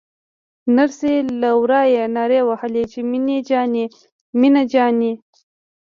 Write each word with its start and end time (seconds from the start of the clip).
نرسې 0.75 1.13
له 1.41 1.49
ورايه 1.61 2.03
نارې 2.15 2.41
وهلې 2.49 2.83
چې 2.91 2.99
مينه 3.11 3.37
جانې 3.49 3.85
مينه 4.39 4.61
جانې. 4.73 5.13